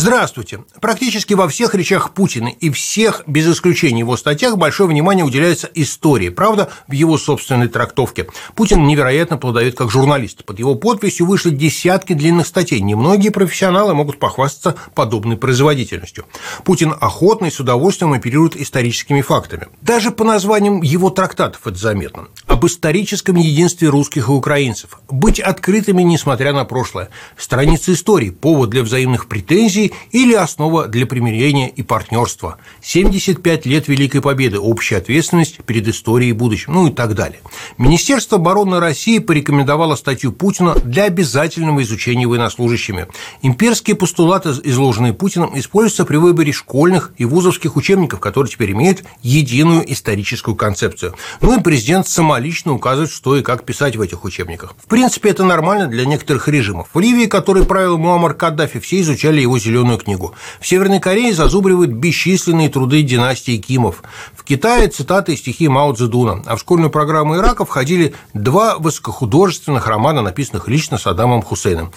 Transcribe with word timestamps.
Здравствуйте. 0.00 0.64
Практически 0.80 1.34
во 1.34 1.46
всех 1.46 1.74
речах 1.74 2.14
Путина 2.14 2.48
и 2.48 2.70
всех, 2.70 3.22
без 3.26 3.46
исключения 3.46 3.98
его 3.98 4.16
статьях, 4.16 4.56
большое 4.56 4.88
внимание 4.88 5.26
уделяется 5.26 5.68
истории, 5.74 6.30
правда, 6.30 6.70
в 6.88 6.92
его 6.92 7.18
собственной 7.18 7.68
трактовке. 7.68 8.26
Путин 8.54 8.86
невероятно 8.86 9.36
плодовит 9.36 9.76
как 9.76 9.90
журналист. 9.90 10.46
Под 10.46 10.58
его 10.58 10.74
подписью 10.74 11.26
вышли 11.26 11.50
десятки 11.50 12.14
длинных 12.14 12.46
статей. 12.46 12.80
Немногие 12.80 13.30
профессионалы 13.30 13.92
могут 13.92 14.18
похвастаться 14.18 14.74
подобной 14.94 15.36
производительностью. 15.36 16.24
Путин 16.64 16.94
охотно 16.98 17.44
и 17.44 17.50
с 17.50 17.60
удовольствием 17.60 18.14
оперирует 18.14 18.56
историческими 18.56 19.20
фактами. 19.20 19.68
Даже 19.82 20.12
по 20.12 20.24
названиям 20.24 20.80
его 20.80 21.10
трактатов 21.10 21.66
это 21.66 21.76
заметно. 21.76 22.28
Об 22.60 22.66
историческом 22.66 23.36
единстве 23.36 23.88
русских 23.88 24.28
и 24.28 24.32
украинцев. 24.32 25.00
Быть 25.08 25.40
открытыми, 25.40 26.02
несмотря 26.02 26.52
на 26.52 26.66
прошлое. 26.66 27.08
Страницы 27.38 27.94
истории, 27.94 28.28
повод 28.28 28.68
для 28.68 28.82
взаимных 28.82 29.28
претензий 29.28 29.94
или 30.10 30.34
основа 30.34 30.86
для 30.86 31.06
примирения 31.06 31.70
и 31.70 31.82
партнерства, 31.82 32.58
75 32.82 33.64
лет 33.64 33.88
Великой 33.88 34.20
Победы, 34.20 34.58
общая 34.58 34.98
ответственность 34.98 35.64
перед 35.64 35.88
историей 35.88 36.30
и 36.30 36.34
будущим, 36.34 36.74
ну 36.74 36.88
и 36.88 36.90
так 36.90 37.14
далее. 37.14 37.40
Министерство 37.78 38.36
обороны 38.36 38.78
России 38.78 39.20
порекомендовало 39.20 39.94
статью 39.94 40.30
Путина 40.30 40.74
для 40.74 41.04
обязательного 41.04 41.82
изучения 41.82 42.26
военнослужащими. 42.26 43.06
Имперские 43.40 43.96
постулаты, 43.96 44.50
изложенные 44.64 45.14
Путиным, 45.14 45.58
используются 45.58 46.04
при 46.04 46.18
выборе 46.18 46.52
школьных 46.52 47.14
и 47.16 47.24
вузовских 47.24 47.76
учебников, 47.76 48.20
которые 48.20 48.52
теперь 48.52 48.72
имеют 48.72 49.02
единую 49.22 49.90
историческую 49.90 50.56
концепцию. 50.56 51.14
Ну 51.40 51.58
и 51.58 51.62
президент 51.62 52.06
самолично 52.50 52.74
указывает, 52.74 53.10
что 53.10 53.36
и 53.36 53.42
как 53.42 53.64
писать 53.64 53.96
в 53.96 54.00
этих 54.00 54.24
учебниках. 54.24 54.74
В 54.76 54.88
принципе, 54.88 55.30
это 55.30 55.44
нормально 55.44 55.86
для 55.86 56.04
некоторых 56.04 56.48
режимов. 56.48 56.88
В 56.92 56.98
Ливии, 56.98 57.26
который 57.26 57.64
правил 57.64 57.96
Муаммар 57.96 58.34
Каддафи, 58.34 58.80
все 58.80 59.00
изучали 59.00 59.40
его 59.40 59.58
зеленую 59.58 59.98
книгу. 59.98 60.34
В 60.60 60.66
Северной 60.66 61.00
Корее 61.00 61.32
зазубривают 61.32 61.90
бесчисленные 61.90 62.68
труды 62.68 63.02
династии 63.02 63.56
Кимов. 63.58 64.02
В 64.34 64.42
Китае 64.42 64.88
цитаты 64.88 65.34
и 65.34 65.36
стихи 65.36 65.68
Мао 65.68 65.92
Цзэдуна. 65.92 66.42
А 66.46 66.56
в 66.56 66.60
школьную 66.60 66.90
программу 66.90 67.36
Ирака 67.36 67.64
входили 67.64 68.14
два 68.34 68.78
высокохудожественных 68.78 69.86
романа, 69.86 70.22
написанных 70.22 70.68
лично 70.68 70.98
Саддамом 70.98 71.42
Хусейном. 71.42 71.92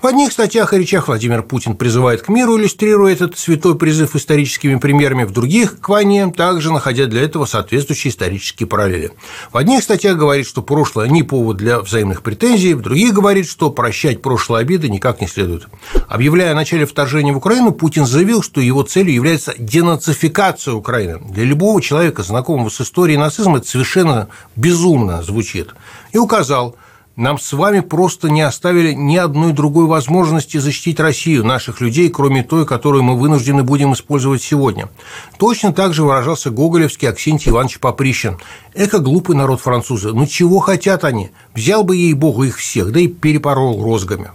В 0.00 0.06
одних 0.06 0.30
статьях 0.30 0.72
и 0.72 0.78
речах 0.78 1.08
Владимир 1.08 1.42
Путин 1.42 1.76
призывает 1.76 2.22
к 2.22 2.28
миру, 2.28 2.56
иллюстрируя 2.56 3.12
этот 3.12 3.36
святой 3.36 3.76
призыв 3.76 4.14
историческими 4.14 4.76
примерами, 4.76 5.24
в 5.24 5.32
других– 5.32 5.80
к 5.80 5.88
войне, 5.88 6.30
также 6.30 6.72
находя 6.72 7.06
для 7.06 7.22
этого 7.22 7.46
соответствующие 7.46 8.12
исторические 8.12 8.68
параллели. 8.68 9.10
В 9.52 9.56
одних 9.56 9.82
статьях 9.82 10.16
говорит, 10.16 10.46
что 10.46 10.62
прошлое 10.62 11.08
не 11.08 11.24
повод 11.24 11.56
для 11.56 11.80
взаимных 11.80 12.22
претензий, 12.22 12.74
в 12.74 12.80
других 12.80 13.12
говорит, 13.12 13.48
что 13.48 13.70
прощать 13.70 14.22
прошлые 14.22 14.60
обиды 14.60 14.88
никак 14.88 15.20
не 15.20 15.26
следует. 15.26 15.66
Объявляя 16.06 16.52
о 16.52 16.54
начале 16.54 16.86
вторжения 16.86 17.32
в 17.32 17.38
Украину, 17.38 17.72
Путин 17.72 18.06
заявил, 18.06 18.40
что 18.40 18.60
его 18.60 18.84
целью 18.84 19.12
является 19.12 19.52
денацификация 19.58 20.74
Украины. 20.74 21.18
Для 21.28 21.42
любого 21.42 21.82
человека, 21.82 22.22
знакомого 22.22 22.68
с 22.68 22.80
историей 22.80 23.18
нацизма, 23.18 23.58
это 23.58 23.66
совершенно 23.66 24.28
безумно 24.54 25.24
звучит. 25.24 25.74
И 26.12 26.18
указал– 26.18 26.76
нам 27.18 27.36
с 27.36 27.52
вами 27.52 27.80
просто 27.80 28.30
не 28.30 28.42
оставили 28.42 28.92
ни 28.92 29.16
одной 29.16 29.52
другой 29.52 29.86
возможности 29.86 30.58
защитить 30.58 31.00
Россию, 31.00 31.44
наших 31.44 31.80
людей, 31.80 32.08
кроме 32.10 32.44
той, 32.44 32.64
которую 32.64 33.02
мы 33.02 33.18
вынуждены 33.18 33.64
будем 33.64 33.92
использовать 33.92 34.40
сегодня. 34.40 34.88
Точно 35.36 35.72
так 35.72 35.94
же 35.94 36.04
выражался 36.04 36.50
Гоголевский 36.50 37.08
Аксентий 37.08 37.50
Иванович 37.50 37.80
Поприщин. 37.80 38.38
Эко 38.72 39.00
глупый 39.00 39.34
народ 39.34 39.60
французы. 39.60 40.12
Ну 40.12 40.26
чего 40.26 40.60
хотят 40.60 41.02
они? 41.02 41.30
Взял 41.54 41.82
бы 41.82 41.96
ей-богу 41.96 42.44
их 42.44 42.56
всех, 42.56 42.92
да 42.92 43.00
и 43.00 43.08
перепорол 43.08 43.82
розгами. 43.82 44.30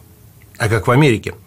А 0.58 0.68
как 0.68 0.88
в 0.88 0.92
Америке– 0.92 1.36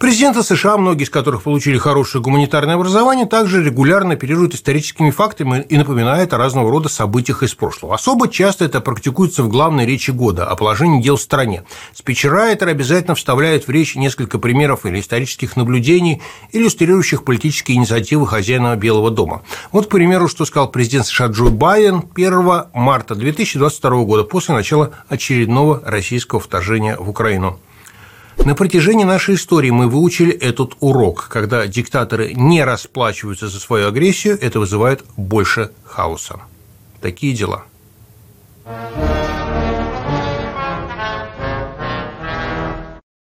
Президенты 0.00 0.42
США, 0.42 0.78
многие 0.78 1.02
из 1.02 1.10
которых 1.10 1.42
получили 1.42 1.76
хорошее 1.76 2.24
гуманитарное 2.24 2.76
образование, 2.76 3.26
также 3.26 3.62
регулярно 3.62 4.14
оперируют 4.14 4.54
историческими 4.54 5.10
фактами 5.10 5.66
и 5.68 5.76
напоминают 5.76 6.32
о 6.32 6.38
разного 6.38 6.70
рода 6.70 6.88
событиях 6.88 7.42
из 7.42 7.54
прошлого. 7.54 7.96
Особо 7.96 8.28
часто 8.28 8.64
это 8.64 8.80
практикуется 8.80 9.42
в 9.42 9.50
главной 9.50 9.84
речи 9.84 10.10
года 10.10 10.46
о 10.46 10.56
положении 10.56 11.02
дел 11.02 11.16
в 11.16 11.20
стране. 11.20 11.64
Спичрайтер 11.92 12.68
обязательно 12.68 13.14
вставляет 13.14 13.66
в 13.66 13.70
речь 13.70 13.94
несколько 13.94 14.38
примеров 14.38 14.86
или 14.86 15.00
исторических 15.00 15.54
наблюдений, 15.54 16.22
иллюстрирующих 16.50 17.22
политические 17.22 17.76
инициативы 17.76 18.26
хозяина 18.26 18.76
Белого 18.76 19.10
дома. 19.10 19.42
Вот, 19.70 19.84
к 19.84 19.90
примеру, 19.90 20.28
что 20.28 20.46
сказал 20.46 20.70
президент 20.70 21.08
США 21.08 21.26
Джо 21.26 21.50
Байден 21.50 22.04
1 22.14 22.62
марта 22.72 23.14
2022 23.14 24.04
года 24.04 24.24
после 24.24 24.54
начала 24.54 24.92
очередного 25.10 25.82
российского 25.84 26.40
вторжения 26.40 26.96
в 26.96 27.10
Украину. 27.10 27.60
На 28.44 28.54
протяжении 28.54 29.04
нашей 29.04 29.34
истории 29.34 29.70
мы 29.70 29.88
выучили 29.88 30.32
этот 30.32 30.72
урок. 30.80 31.28
Когда 31.28 31.66
диктаторы 31.66 32.32
не 32.32 32.64
расплачиваются 32.64 33.48
за 33.48 33.60
свою 33.60 33.88
агрессию, 33.88 34.38
это 34.40 34.60
вызывает 34.60 35.04
больше 35.16 35.72
хаоса. 35.84 36.40
Такие 37.00 37.34
дела. 37.34 37.64
thank 38.66 39.04
you 39.04 39.09